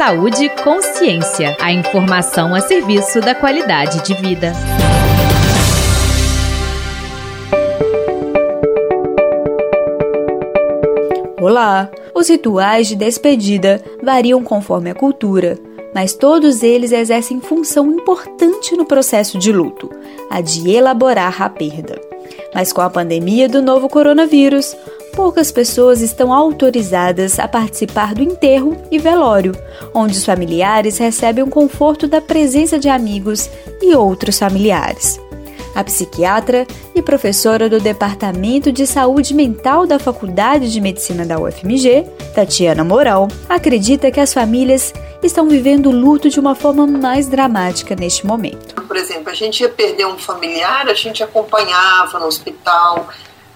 Saúde 0.00 0.46
e 0.46 0.48
Consciência. 0.48 1.54
A 1.60 1.70
informação 1.70 2.54
a 2.54 2.60
serviço 2.62 3.20
da 3.20 3.34
qualidade 3.34 4.02
de 4.02 4.14
vida. 4.14 4.54
Olá! 11.38 11.90
Os 12.14 12.30
rituais 12.30 12.88
de 12.88 12.96
despedida 12.96 13.84
variam 14.02 14.42
conforme 14.42 14.88
a 14.88 14.94
cultura, 14.94 15.58
mas 15.94 16.14
todos 16.14 16.62
eles 16.62 16.92
exercem 16.92 17.38
função 17.38 17.92
importante 17.92 18.74
no 18.74 18.86
processo 18.86 19.38
de 19.38 19.52
luto, 19.52 19.90
a 20.30 20.40
de 20.40 20.70
elaborar 20.70 21.42
a 21.42 21.50
perda. 21.50 22.00
Mas 22.54 22.72
com 22.72 22.80
a 22.80 22.88
pandemia 22.88 23.50
do 23.50 23.60
novo 23.60 23.86
coronavírus, 23.86 24.74
poucas 25.10 25.52
pessoas 25.52 26.00
estão 26.00 26.32
autorizadas 26.32 27.38
a 27.38 27.46
participar 27.46 28.14
do 28.14 28.22
enterro 28.22 28.76
e 28.90 28.98
velório, 28.98 29.52
onde 29.92 30.16
os 30.16 30.24
familiares 30.24 30.98
recebem 30.98 31.44
o 31.44 31.50
conforto 31.50 32.06
da 32.06 32.20
presença 32.20 32.78
de 32.78 32.88
amigos 32.88 33.50
e 33.82 33.94
outros 33.94 34.38
familiares. 34.38 35.20
A 35.74 35.84
psiquiatra 35.84 36.66
e 36.94 37.00
professora 37.00 37.68
do 37.68 37.78
Departamento 37.78 38.72
de 38.72 38.86
Saúde 38.86 39.32
Mental 39.32 39.86
da 39.86 39.98
Faculdade 39.98 40.72
de 40.72 40.80
Medicina 40.80 41.24
da 41.24 41.38
UFMG, 41.38 42.06
Tatiana 42.34 42.82
Moral, 42.82 43.28
acredita 43.48 44.10
que 44.10 44.18
as 44.18 44.34
famílias 44.34 44.92
estão 45.22 45.48
vivendo 45.48 45.86
o 45.86 45.92
luto 45.92 46.28
de 46.28 46.40
uma 46.40 46.54
forma 46.54 46.86
mais 46.86 47.28
dramática 47.28 47.94
neste 47.94 48.26
momento. 48.26 48.74
Por 48.82 48.96
exemplo, 48.96 49.30
a 49.30 49.34
gente 49.34 49.60
ia 49.60 49.68
perder 49.68 50.06
um 50.06 50.18
familiar, 50.18 50.88
a 50.88 50.94
gente 50.94 51.22
acompanhava 51.22 52.18
no 52.18 52.26
hospital, 52.26 53.08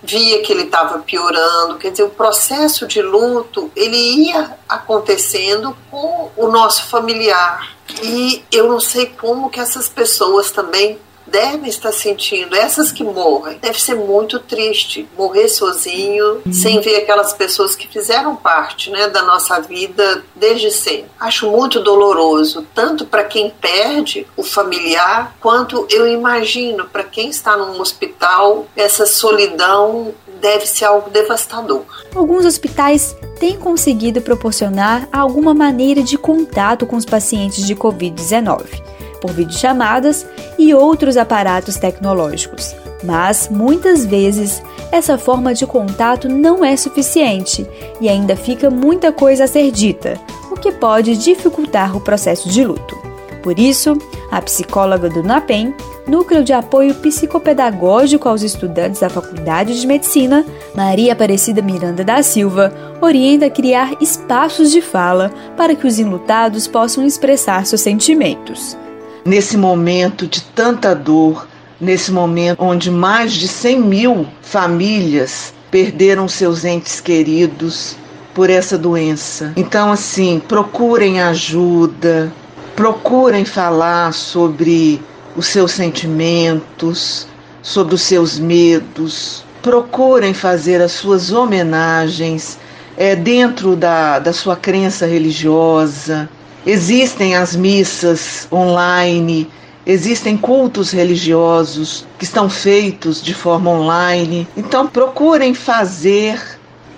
via 0.07 0.43
que 0.43 0.53
ele 0.53 0.65
estava 0.65 0.99
piorando, 0.99 1.79
quer 1.79 1.91
dizer, 1.91 2.03
o 2.03 2.11
processo 2.11 2.87
de 2.87 3.01
luto 3.01 3.71
ele 3.75 3.97
ia 3.97 4.57
acontecendo 4.69 5.77
com 5.91 6.31
o 6.37 6.49
nosso 6.49 6.85
familiar. 6.87 7.75
E 8.03 8.45
eu 8.51 8.69
não 8.69 8.81
sei 8.81 9.07
como 9.07 9.51
que 9.51 9.61
essas 9.61 9.89
pessoas 9.89 10.51
também 10.51 10.99
devem 11.35 11.69
estar 11.69 11.91
sentindo, 11.91 12.55
essas 12.55 12.93
que 12.93 13.03
morrem, 13.03 13.59
deve 13.59 13.81
ser 13.81 13.97
muito 13.97 14.39
triste 14.39 15.09
morrer 15.19 15.49
sozinho, 15.49 16.43
uhum. 16.47 16.53
sem 16.53 16.81
ver 16.81 16.99
aquelas 16.99 17.33
pessoas 17.33 17.75
que 17.75 17.89
fizeram 17.89 18.37
parte 18.37 18.89
né, 18.89 19.09
da 19.09 19.21
nossa 19.21 19.61
vida 19.61 20.25
desde 20.37 20.71
sempre. 20.71 21.11
Acho 21.19 21.51
muito 21.51 21.81
doloroso, 21.81 22.65
tanto 22.73 23.05
para 23.05 23.25
quem 23.25 23.51
perde 23.51 24.29
o 24.37 24.45
familiar, 24.45 25.35
quanto 25.41 25.89
eu 25.91 26.07
imagino 26.07 26.85
para 26.85 27.03
quem 27.03 27.31
está 27.31 27.57
num 27.57 27.81
hospital, 27.81 28.69
essa 28.77 29.05
solidão 29.05 30.15
deve 30.41 30.67
ser 30.67 30.85
algo 30.85 31.11
devastador. 31.11 31.83
Alguns 32.15 32.45
hospitais 32.45 33.17
têm 33.41 33.59
conseguido 33.59 34.21
proporcionar 34.21 35.09
alguma 35.11 35.53
maneira 35.53 36.01
de 36.01 36.17
contato 36.17 36.87
com 36.87 36.95
os 36.95 37.05
pacientes 37.05 37.67
de 37.67 37.75
Covid-19 37.75 38.94
por 39.25 39.33
videochamadas 39.33 40.27
e 40.59 40.75
outros 40.75 41.17
aparatos 41.17 41.77
tecnológicos. 41.77 42.77
Mas 43.03 43.49
muitas 43.51 44.05
vezes 44.05 44.63
essa 44.93 45.17
forma 45.17 45.55
de 45.55 45.67
contato 45.67 46.29
não 46.29 46.63
é 46.63 46.77
suficiente 46.77 47.67
e 48.03 48.07
ainda 48.07 48.37
fica 48.37 48.69
muita 48.69 49.11
coisa 49.11 49.45
a 49.45 49.47
ser 49.47 49.71
dita, 49.71 50.21
o 50.51 50.57
que 50.57 50.71
pode 50.73 51.17
dificultar 51.17 51.97
o 51.97 52.03
processo 52.03 52.51
de 52.51 52.63
luto. 52.63 52.95
Por 53.43 53.59
isso, 53.59 53.97
a 54.31 54.43
psicóloga 54.43 55.09
do 55.09 55.23
NAPEM, 55.23 55.75
Núcleo 56.07 56.45
de 56.45 56.53
Apoio 56.53 56.95
Psicopedagógico 56.97 58.29
aos 58.29 58.43
Estudantes 58.43 59.01
da 59.01 59.09
Faculdade 59.09 59.81
de 59.81 59.87
Medicina, 59.87 60.45
Maria 60.75 61.15
Aparecida 61.15 61.63
Miranda 61.63 62.05
da 62.05 62.23
Silva, 62.23 62.75
orienta 63.01 63.47
a 63.47 63.51
criar 63.51 63.95
espaços 64.03 64.71
de 64.71 64.83
fala 64.83 65.33
para 65.57 65.75
que 65.75 65.87
os 65.87 65.99
enlutados 65.99 66.67
possam 66.67 67.07
expressar 67.07 67.65
seus 67.65 67.81
sentimentos 67.81 68.77
nesse 69.25 69.57
momento 69.57 70.27
de 70.27 70.43
tanta 70.43 70.95
dor, 70.95 71.47
nesse 71.81 72.13
momento 72.13 72.63
onde 72.63 72.91
mais 72.91 73.33
de 73.33 73.49
100 73.49 73.81
mil 73.81 74.27
famílias 74.43 75.53
perderam 75.71 76.29
seus 76.29 76.65
entes 76.65 77.01
queridos 77.01 77.97
por 78.35 78.51
essa 78.51 78.77
doença. 78.77 79.53
Então, 79.57 79.93
assim, 79.93 80.41
procurem 80.47 81.21
ajuda, 81.21 82.33
procurem 82.77 83.45
falar 83.45 84.13
sobre 84.13 85.01
os 85.37 85.47
seus 85.47 85.73
sentimentos, 85.73 87.27
sobre 87.63 87.95
os 87.95 88.03
seus 88.03 88.39
medos, 88.39 89.45
procurem 89.63 90.35
fazer 90.35 90.83
as 90.83 90.93
suas 90.93 91.33
homenagens 91.33 92.59
é, 92.97 93.17
dentro 93.17 93.75
da, 93.75 94.19
da 94.19 94.33
sua 94.33 94.57
crença 94.57 95.07
religiosa. 95.07 96.29
Existem 96.67 97.37
as 97.37 97.55
missas 97.55 98.49
online, 98.51 99.49
existem 99.87 100.37
cultos 100.37 100.91
religiosos 100.91 102.07
que 102.19 102.25
estão 102.25 102.49
feitos 102.49 103.23
de 103.23 103.35
forma 103.35 103.71
online. 103.71 104.49
Então 104.57 104.87
procurem 104.87 105.53
fazer 105.53 106.41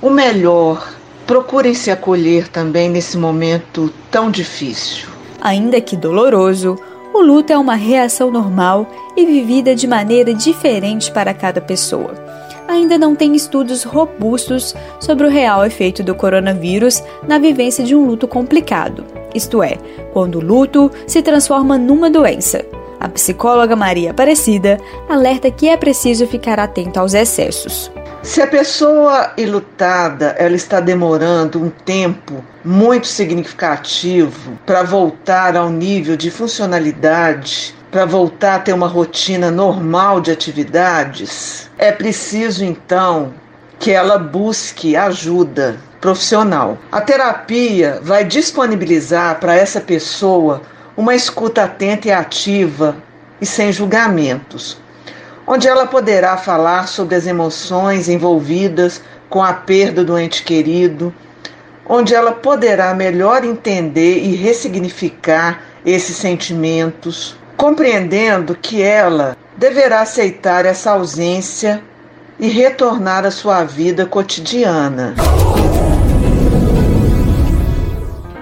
o 0.00 0.09
melhor, 0.09 0.93
procurem 1.27 1.75
se 1.75 1.91
acolher 1.91 2.49
também 2.49 2.88
nesse 2.88 3.19
momento 3.19 3.93
tão 4.10 4.31
difícil. 4.31 5.09
Ainda 5.41 5.81
que 5.81 5.97
doloroso, 5.97 6.78
o 7.12 7.21
luto 7.21 7.53
é 7.53 7.59
uma 7.59 7.75
reação 7.75 8.31
normal 8.31 8.88
e 9.16 9.27
vivida 9.27 9.75
de 9.75 9.87
maneira 9.87 10.33
diferente 10.33 11.10
para 11.10 11.34
cada 11.34 11.60
pessoa 11.60 12.25
ainda 12.69 12.99
não 12.99 13.15
tem 13.15 13.34
estudos 13.34 13.82
robustos 13.84 14.75
sobre 15.00 15.27
o 15.27 15.31
real 15.31 15.65
efeito 15.65 16.03
do 16.03 16.15
coronavírus 16.15 17.03
na 17.27 17.38
vivência 17.38 17.84
de 17.84 17.94
um 17.94 18.06
luto 18.06 18.27
complicado 18.27 19.16
isto 19.37 19.62
é, 19.62 19.77
quando 20.12 20.37
o 20.37 20.44
luto 20.44 20.91
se 21.06 21.21
transforma 21.21 21.77
numa 21.77 22.09
doença. 22.09 22.65
A 22.99 23.09
psicóloga 23.09 23.77
Maria 23.77 24.12
Aparecida 24.12 24.78
alerta 25.09 25.50
que 25.50 25.69
é 25.69 25.77
preciso 25.77 26.27
ficar 26.27 26.59
atento 26.59 26.99
aos 26.99 27.12
excessos. 27.12 27.93
Se 28.22 28.41
a 28.41 28.47
pessoa 28.47 29.33
ilutada 29.37 30.34
ela 30.38 30.56
está 30.56 30.81
demorando 30.81 31.62
um 31.62 31.71
tempo 31.71 32.43
muito 32.65 33.06
significativo 33.06 34.59
para 34.65 34.83
voltar 34.83 35.54
ao 35.54 35.69
nível 35.69 36.16
de 36.16 36.31
funcionalidade, 36.31 37.75
para 37.97 38.05
voltar 38.05 38.57
a 38.57 38.59
ter 38.59 38.75
uma 38.75 38.87
rotina 38.87 39.51
normal 39.51 40.21
de 40.21 40.31
atividades, 40.31 41.71
é 41.79 41.91
preciso 41.91 42.62
então 42.62 43.33
que 43.79 43.91
ela 43.91 44.19
busque 44.19 44.95
ajuda 44.95 45.79
profissional. 45.99 46.77
A 46.93 47.01
terapia 47.01 47.99
vai 48.03 48.23
disponibilizar 48.23 49.41
para 49.41 49.55
essa 49.55 49.81
pessoa 49.81 50.61
uma 50.95 51.15
escuta 51.15 51.65
atenta 51.65 52.09
e 52.09 52.12
ativa 52.12 52.99
e 53.41 53.47
sem 53.47 53.73
julgamentos, 53.73 54.78
onde 55.47 55.67
ela 55.67 55.87
poderá 55.87 56.37
falar 56.37 56.89
sobre 56.89 57.15
as 57.15 57.27
emoções 57.27 58.11
envolvidas 58.11 59.01
com 59.31 59.43
a 59.43 59.55
perda 59.55 60.05
do 60.05 60.19
ente 60.19 60.43
querido, 60.43 61.15
onde 61.89 62.15
ela 62.15 62.33
poderá 62.33 62.93
melhor 62.93 63.43
entender 63.43 64.19
e 64.19 64.34
ressignificar 64.34 65.63
esses 65.83 66.17
sentimentos, 66.17 67.39
compreendendo 67.56 68.55
que 68.55 68.83
ela 68.83 69.37
deverá 69.56 70.03
aceitar 70.03 70.67
essa 70.67 70.93
ausência 70.93 71.83
e 72.39 72.49
retornar 72.49 73.25
à 73.25 73.31
sua 73.31 73.65
vida 73.65 74.05
cotidiana. 74.05 75.15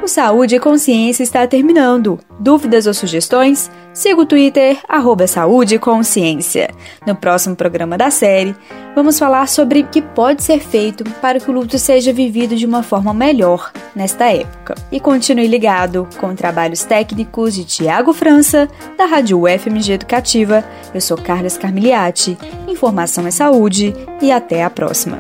O 0.05 0.07
Saúde 0.07 0.57
e 0.57 0.61
Consciência 0.61 1.23
está 1.23 1.47
terminando. 1.47 2.21
Dúvidas 2.39 2.87
ou 2.87 2.93
sugestões? 2.93 3.71
Siga 3.95 4.21
o 4.21 4.27
Twitter, 4.27 4.79
arroba 4.87 5.27
Saúde 5.27 5.77
e 5.77 5.79
Consciência. 5.79 6.69
No 7.07 7.17
próximo 7.17 7.57
programa 7.57 7.97
da 7.97 8.11
série, 8.11 8.55
vamos 8.95 9.19
falar 9.19 9.49
sobre 9.49 9.81
o 9.81 9.87
que 9.87 10.03
pode 10.03 10.43
ser 10.43 10.61
feito 10.61 11.05
para 11.23 11.41
que 11.41 11.51
o 11.51 11.55
luto 11.55 11.79
seja 11.79 12.13
vivido 12.13 12.55
de 12.55 12.67
uma 12.67 12.83
forma 12.83 13.15
melhor 13.15 13.73
nesta 13.97 14.31
época. 14.31 14.75
E 14.93 15.01
continue 15.01 15.49
ligado 15.49 16.07
com 16.21 16.35
trabalhos 16.35 16.85
técnicos 16.85 17.55
de 17.55 17.65
Tiago 17.65 18.12
França, 18.12 18.69
da 18.99 19.07
Rádio 19.07 19.41
UFMG 19.41 19.95
Educativa. 19.95 20.62
Eu 20.93 21.00
sou 21.00 21.17
Carlos 21.17 21.57
Carmiliati. 21.57 22.37
Informação 22.69 23.27
é 23.27 23.31
saúde 23.31 23.95
e 24.21 24.31
até 24.31 24.65
a 24.65 24.69
próxima. 24.69 25.19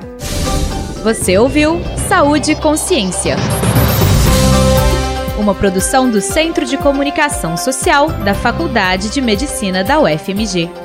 Você 1.02 1.38
ouviu 1.38 1.80
Saúde 2.06 2.52
e 2.52 2.54
Consciência 2.54 3.36
uma 5.44 5.54
produção 5.54 6.10
do 6.10 6.22
Centro 6.22 6.64
de 6.64 6.78
Comunicação 6.78 7.54
Social 7.54 8.08
da 8.08 8.32
Faculdade 8.32 9.10
de 9.10 9.20
Medicina 9.20 9.84
da 9.84 10.00
UFMG. 10.00 10.83